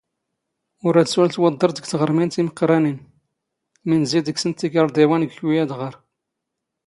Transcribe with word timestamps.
ⵓⵔ 0.85 0.95
ⴰⴷ 1.01 1.07
ⵙⵓⵍ 1.13 1.29
ⵜⵡⴹⴹⵕⴷ 1.33 1.77
ⴳ 1.77 1.77
ⵜⵖⵔⵎⵉⵏ 1.89 2.29
ⵜⵉⵎⵇⵇⵔⴰⵏⵉⵏ, 2.33 2.97
ⵎⵉⵏⵣⵉ 3.87 4.19
ⴷⴳⵙⵏⵜ 4.25 4.55
ⵜⵉⴽⴰⵕⴹⵉⵡⵉⵏ 4.59 5.21
ⴳ 5.27 5.27
ⴽⵓ 5.35 5.49
ⴰⴷⵖⴰⵔ. 5.61 5.93